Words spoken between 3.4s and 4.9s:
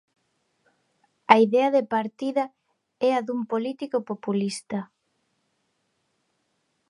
político populista.